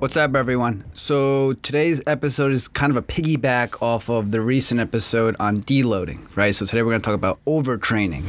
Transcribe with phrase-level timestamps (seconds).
[0.00, 0.84] What's up, everyone?
[0.94, 6.34] So, today's episode is kind of a piggyback off of the recent episode on deloading,
[6.34, 6.54] right?
[6.54, 8.22] So, today we're going to talk about overtraining.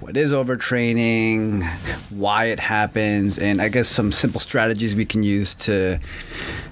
[0.00, 1.64] What is overtraining,
[2.10, 6.00] why it happens, and I guess some simple strategies we can use to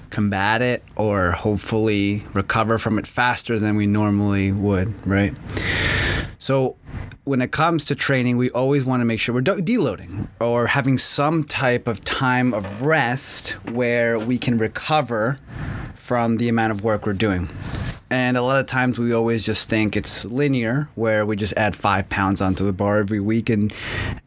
[0.09, 5.33] combat it or hopefully recover from it faster than we normally would, right?
[6.37, 6.75] So,
[7.27, 10.97] when it comes to training, we always want to make sure we're deloading or having
[10.97, 15.37] some type of time of rest where we can recover
[15.93, 17.49] from the amount of work we're doing.
[18.09, 21.75] And a lot of times we always just think it's linear, where we just add
[21.75, 23.49] five pounds onto the bar every week.
[23.49, 23.73] And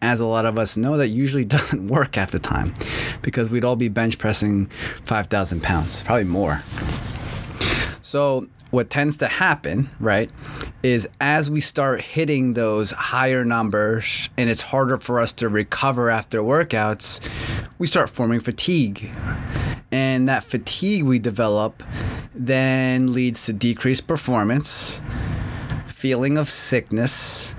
[0.02, 2.74] as a lot of us know, that usually doesn't work half the time
[3.22, 4.66] because we'd all be bench pressing
[5.06, 6.60] 5,000 pounds, probably more.
[8.02, 10.30] So, what tends to happen, right,
[10.82, 16.10] is as we start hitting those higher numbers and it's harder for us to recover
[16.10, 17.20] after workouts,
[17.78, 19.10] we start forming fatigue.
[19.92, 21.82] And that fatigue we develop
[22.34, 25.02] then leads to decreased performance,
[25.86, 27.54] feeling of sickness,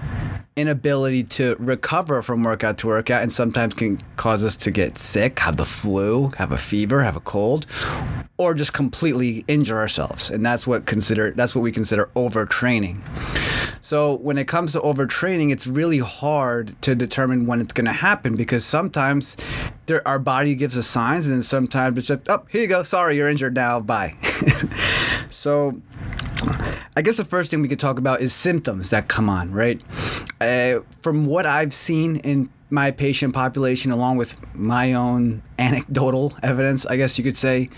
[0.56, 5.40] inability to recover from workout to workout and sometimes can cause us to get sick,
[5.40, 7.66] have the flu, have a fever, have a cold,
[8.42, 10.32] or just completely injure ourselves.
[10.32, 13.00] And that's what consider that's what we consider overtraining.
[13.82, 17.92] So when it comes to overtraining, it's really hard to determine when it's going to
[17.92, 19.38] happen because sometimes
[19.86, 22.82] there, our body gives us signs, and then sometimes it's just, oh, here you go,
[22.82, 24.16] sorry, you're injured now, bye.
[25.30, 25.80] so
[26.96, 29.80] I guess the first thing we could talk about is symptoms that come on, right?
[30.40, 36.86] Uh, from what I've seen in my patient population, along with my own anecdotal evidence,
[36.86, 37.70] I guess you could say,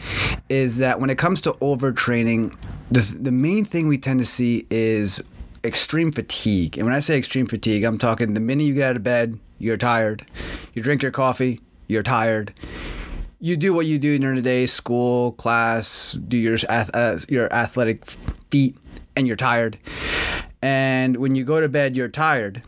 [0.49, 2.55] is that when it comes to overtraining,
[2.91, 5.23] the, the main thing we tend to see is
[5.63, 6.77] extreme fatigue.
[6.77, 9.39] And when I say extreme fatigue, I'm talking the minute you get out of bed,
[9.57, 10.25] you're tired.
[10.73, 12.53] You drink your coffee, you're tired
[13.43, 18.05] you do what you do during the day, school, class, do your uh, your athletic
[18.49, 18.77] feat,
[19.17, 19.77] and you're tired.
[20.61, 22.63] And when you go to bed, you're tired.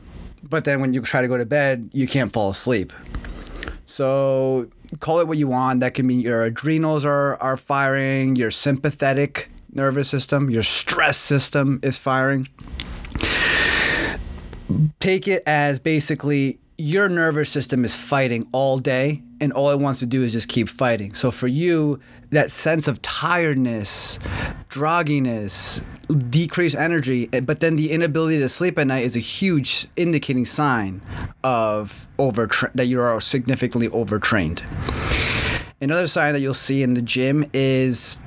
[0.50, 2.94] But then when you try to go to bed, you can't fall asleep.
[3.86, 4.70] So
[5.00, 5.80] call it what you want.
[5.80, 11.80] That can mean your adrenals are, are firing, your sympathetic nervous system, your stress system
[11.84, 12.48] is firing.
[15.00, 20.00] Take it as basically your nervous system is fighting all day and all it wants
[20.00, 21.14] to do is just keep fighting.
[21.14, 22.00] So for you,
[22.32, 24.20] that sense of tiredness,
[24.70, 25.86] drogginess,
[26.30, 30.46] decreased energy, eh, but then the inability to sleep at night is a huge indicating
[30.46, 31.02] sign
[31.44, 34.64] of over that you are significantly overtrained.
[35.80, 38.18] Another sign that you'll see in the gym is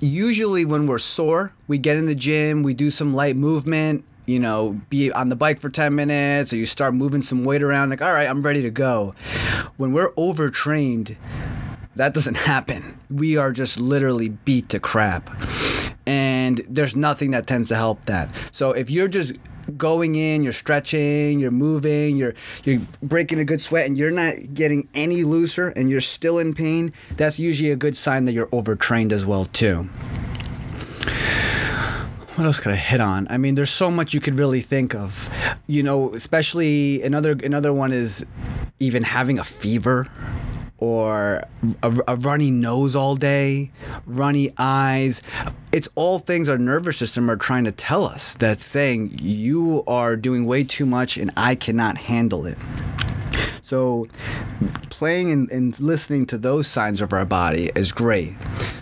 [0.00, 4.38] usually when we're sore, we get in the gym, we do some light movement, you
[4.38, 7.88] know, be on the bike for 10 minutes or you start moving some weight around,
[7.88, 9.14] like, all right, I'm ready to go.
[9.78, 11.16] When we're overtrained,
[11.96, 13.00] that doesn't happen.
[13.10, 15.30] We are just literally beat to crap.
[16.06, 18.28] And there's nothing that tends to help that.
[18.52, 19.36] So if you're just
[19.78, 22.34] going in, you're stretching, you're moving, you're
[22.64, 26.54] you're breaking a good sweat and you're not getting any looser and you're still in
[26.54, 29.88] pain, that's usually a good sign that you're overtrained as well too
[32.38, 33.26] what else could I hit on?
[33.30, 35.28] I mean, there's so much you could really think of.
[35.66, 38.24] You know, especially another another one is
[38.78, 40.06] even having a fever
[40.78, 41.42] or
[41.82, 43.72] a, a, runny nose all day,
[44.06, 45.20] runny eyes.
[45.72, 50.14] It's all things our nervous system are trying to tell us that's saying you are
[50.16, 52.56] doing way too much and I cannot handle it.
[53.68, 54.06] So,
[54.88, 58.32] playing and, and, listening to those signs of our body is great.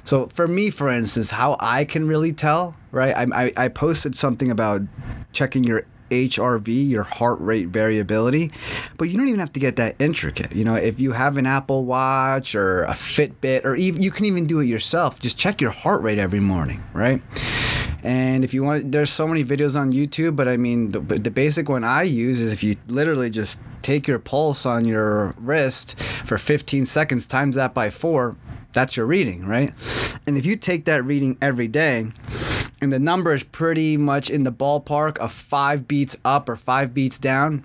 [0.04, 3.12] So, for me, for instance, how I can really tell, right?
[3.16, 4.82] I, I, I posted something about
[5.32, 8.52] checking your HRV, your heart rate variability,
[8.96, 10.54] but you don't even have to get that intricate.
[10.54, 14.24] You know, if you have an Apple Watch or a Fitbit, or even you can
[14.24, 15.18] even do it yourself.
[15.18, 17.20] Just check your heart rate every morning, right?
[18.02, 21.30] And if you want, there's so many videos on YouTube, but I mean, the, the
[21.30, 25.98] basic one I use is if you literally just take your pulse on your wrist
[26.24, 28.36] for 15 seconds, times that by four,
[28.72, 29.72] that's your reading, right?
[30.26, 32.12] And if you take that reading every day,
[32.80, 36.92] and the number is pretty much in the ballpark of five beats up or five
[36.92, 37.64] beats down,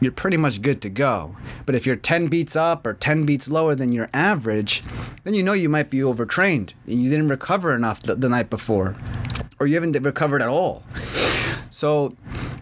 [0.00, 1.36] you're pretty much good to go.
[1.66, 4.82] But if you're 10 beats up or 10 beats lower than your average,
[5.24, 8.48] then you know you might be overtrained and you didn't recover enough the, the night
[8.48, 8.96] before
[9.62, 10.82] or you haven't recovered at all.
[11.70, 12.16] So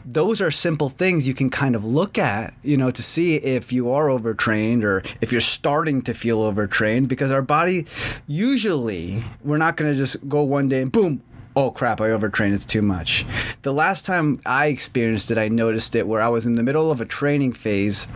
[0.04, 3.72] those are simple things you can kind of look at, you know, to see if
[3.72, 7.86] you are overtrained or if you're starting to feel overtrained because our body
[8.26, 11.22] usually we're not going to just go one day and boom,
[11.56, 13.24] oh crap, I overtrained, it's too much.
[13.62, 16.90] The last time I experienced it, I noticed it where I was in the middle
[16.90, 18.08] of a training phase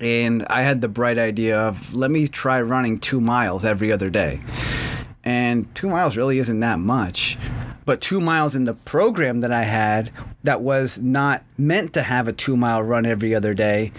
[0.00, 4.08] and I had the bright idea of let me try running two miles every other
[4.08, 4.40] day.
[5.24, 7.36] And two miles really isn't that much.
[7.86, 10.10] But two miles in the program that I had
[10.42, 13.92] that was not meant to have a two mile run every other day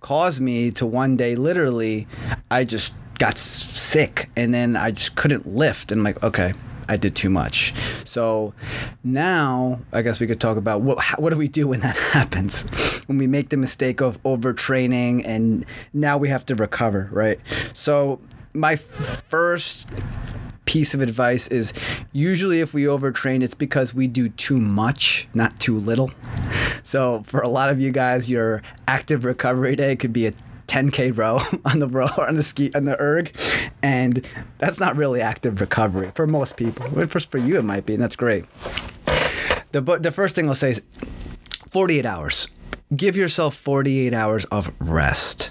[0.00, 2.06] caused me to one day literally,
[2.50, 5.90] I just got sick and then I just couldn't lift.
[5.90, 6.52] And I'm like, okay,
[6.88, 7.72] I did too much.
[8.04, 8.52] So
[9.02, 12.62] now I guess we could talk about what what do we do when that happens?
[13.06, 17.40] When we make the mistake of overtraining and now we have to recover, right?
[17.72, 18.20] So
[18.52, 19.88] my first
[20.74, 21.72] piece of advice is
[22.12, 26.10] usually if we overtrain it's because we do too much, not too little.
[26.82, 30.32] So for a lot of you guys your active recovery day could be a
[30.66, 33.32] 10k row on the row on the ski on the erg
[33.84, 34.26] and
[34.58, 38.02] that's not really active recovery for most people for, for you it might be and
[38.02, 38.44] that's great
[39.70, 40.82] the, the first thing i'll say is
[41.68, 42.48] 48 hours
[42.96, 45.50] give yourself 48 hours of rest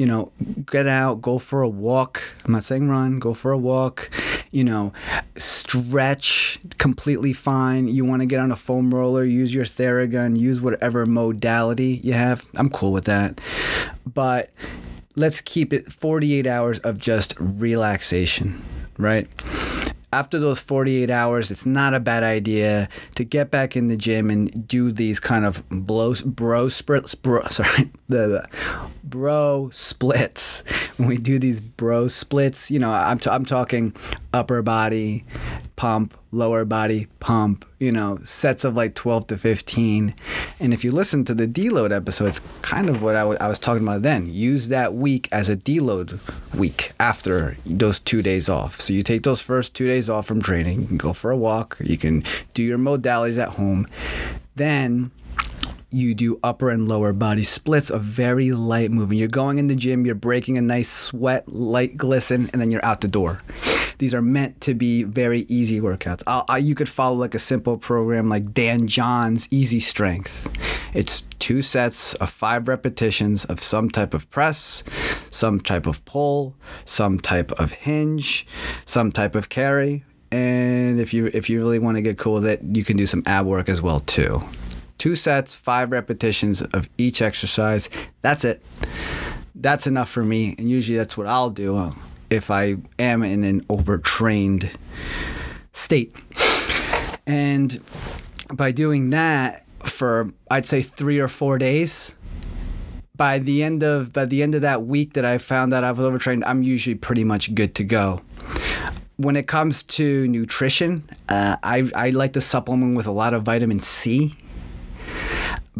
[0.00, 0.32] you know,
[0.64, 2.22] get out, go for a walk.
[2.46, 4.08] I'm not saying run, go for a walk.
[4.50, 4.92] You know,
[5.36, 7.86] stretch completely fine.
[7.86, 12.14] You want to get on a foam roller, use your Theragun, use whatever modality you
[12.14, 12.48] have.
[12.56, 13.40] I'm cool with that.
[14.12, 14.50] But
[15.14, 18.62] let's keep it 48 hours of just relaxation,
[18.98, 19.28] right?
[20.12, 24.28] after those 48 hours, it's not a bad idea to get back in the gym
[24.28, 27.14] and do these kind of blow, bro splits.
[27.14, 28.46] Bro, sorry, the,
[29.04, 30.62] bro splits.
[30.96, 33.94] When we do these bro splits, you know, I'm, t- I'm talking
[34.32, 35.24] upper body
[35.76, 40.14] pump, lower body pump, you know, sets of like 12 to 15.
[40.60, 43.48] And if you listen to the deload episode, it's kind of what I, w- I
[43.48, 44.26] was talking about then.
[44.26, 46.20] Use that week as a deload
[46.54, 48.76] week after those two days off.
[48.76, 51.36] So you take those first two days off from training, you can go for a
[51.36, 53.86] walk, you can do your modalities at home.
[54.56, 55.10] Then
[55.90, 59.18] you do upper and lower body splits of very light movement.
[59.18, 62.84] You're going in the gym, you're breaking a nice sweat, light glisten, and then you're
[62.84, 63.40] out the door.
[64.00, 66.22] These are meant to be very easy workouts.
[66.26, 70.48] I, I, you could follow like a simple program like Dan John's Easy Strength.
[70.94, 74.82] It's two sets of five repetitions of some type of press,
[75.28, 76.56] some type of pull,
[76.86, 78.46] some type of hinge,
[78.86, 80.02] some type of carry,
[80.32, 83.04] and if you if you really want to get cool with it, you can do
[83.04, 84.42] some ab work as well too.
[84.96, 87.90] Two sets, five repetitions of each exercise.
[88.22, 88.62] That's it.
[89.54, 91.76] That's enough for me, and usually that's what I'll do
[92.30, 94.70] if I am in an overtrained
[95.72, 96.14] state.
[97.26, 97.82] And
[98.52, 102.14] by doing that for I'd say 3 or 4 days,
[103.16, 105.92] by the end of by the end of that week that I found out I
[105.92, 108.22] was overtrained, I'm usually pretty much good to go
[109.16, 113.42] when it comes to nutrition, uh, I, I like to supplement with a lot of
[113.42, 114.34] vitamin C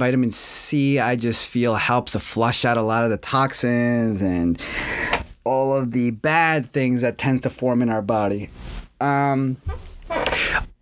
[0.01, 4.61] vitamin C, I just feel helps to flush out a lot of the toxins and
[5.45, 8.51] all of the bad things that tend to form in our body.
[9.01, 9.57] Um,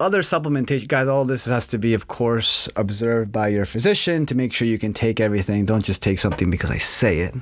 [0.00, 4.34] other supplementation, guys, all this has to be, of course, observed by your physician to
[4.34, 5.64] make sure you can take everything.
[5.64, 7.34] Don't just take something because I say it.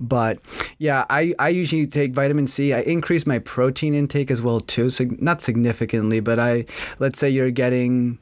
[0.00, 0.38] But
[0.78, 2.72] yeah, I, I usually take vitamin C.
[2.72, 6.64] I increase my protein intake as well too, so not significantly, but I
[6.98, 8.18] let's say you're getting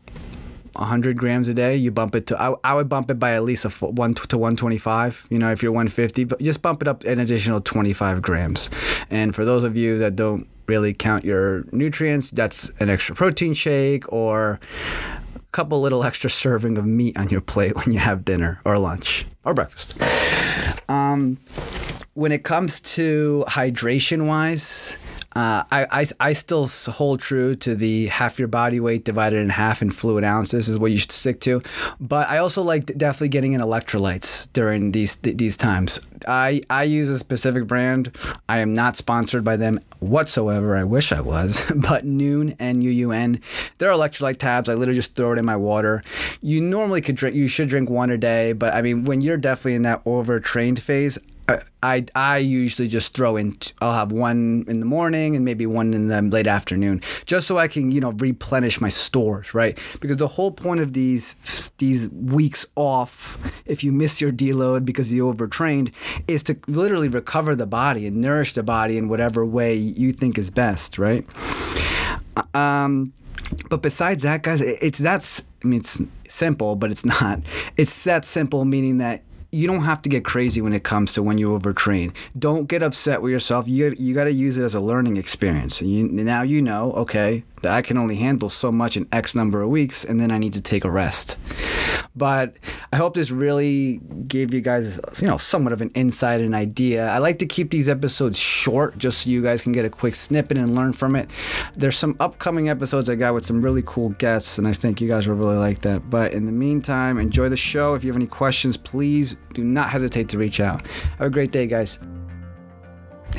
[0.74, 3.42] 100 grams a day, you bump it to, I, I would bump it by at
[3.42, 5.26] least a one to 125.
[5.30, 8.70] You know, if you're 150, but just bump it up an additional 25 grams.
[9.10, 13.52] And for those of you that don't really count your nutrients, that's an extra protein
[13.52, 14.60] shake or
[15.36, 18.78] a couple little extra serving of meat on your plate when you have dinner or
[18.78, 20.00] lunch or breakfast.
[20.88, 21.38] Um,
[22.14, 24.96] when it comes to hydration wise,
[25.34, 29.48] uh, I, I, I still hold true to the half your body weight divided in
[29.50, 31.62] half in fluid ounces is what you should stick to.
[32.00, 36.00] But I also like definitely getting in electrolytes during these these times.
[36.28, 38.16] I, I use a specific brand.
[38.48, 40.76] I am not sponsored by them whatsoever.
[40.76, 41.70] I wish I was.
[41.82, 43.40] But Nuun, N-U-U-N,
[43.78, 44.68] they're electrolyte tabs.
[44.68, 46.02] I literally just throw it in my water.
[46.40, 48.52] You normally could drink, you should drink one a day.
[48.52, 51.18] But I mean, when you're definitely in that overtrained phase,
[51.82, 53.56] I, I usually just throw in.
[53.80, 57.58] I'll have one in the morning and maybe one in the late afternoon, just so
[57.58, 59.78] I can you know replenish my stores, right?
[60.00, 65.12] Because the whole point of these these weeks off, if you miss your deload because
[65.12, 65.90] you overtrained,
[66.28, 70.38] is to literally recover the body and nourish the body in whatever way you think
[70.38, 71.26] is best, right?
[72.54, 73.12] Um,
[73.68, 77.40] but besides that, guys, it's that's I mean it's simple, but it's not.
[77.76, 81.22] It's that simple, meaning that you don't have to get crazy when it comes to
[81.22, 82.14] when you overtrain.
[82.36, 83.68] Don't get upset with yourself.
[83.68, 85.82] You you got to use it as a learning experience.
[85.82, 89.62] You, now you know, okay, that I can only handle so much in X number
[89.62, 91.38] of weeks, and then I need to take a rest.
[92.14, 92.56] But
[92.92, 97.08] I hope this really gave you guys, you know, somewhat of an insight and idea.
[97.08, 100.14] I like to keep these episodes short just so you guys can get a quick
[100.14, 101.30] snippet and learn from it.
[101.74, 105.08] There's some upcoming episodes I got with some really cool guests, and I think you
[105.08, 106.10] guys will really like that.
[106.10, 107.94] But in the meantime, enjoy the show.
[107.94, 110.86] If you have any questions, please do not hesitate to reach out.
[111.18, 111.98] Have a great day, guys.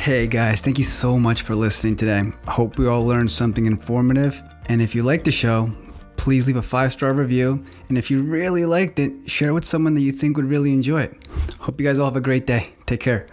[0.03, 2.23] Hey guys, thank you so much for listening today.
[2.45, 4.43] I hope we all learned something informative.
[4.65, 5.71] And if you like the show,
[6.17, 7.63] please leave a five star review.
[7.87, 10.73] And if you really liked it, share it with someone that you think would really
[10.73, 11.27] enjoy it.
[11.61, 12.73] Hope you guys all have a great day.
[12.85, 13.27] Take care.